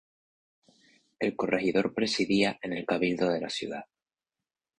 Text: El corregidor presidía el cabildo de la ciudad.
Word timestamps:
El 1.19 1.35
corregidor 1.35 1.93
presidía 1.93 2.57
el 2.63 2.83
cabildo 2.87 3.29
de 3.29 3.39
la 3.39 3.51
ciudad. 3.51 3.85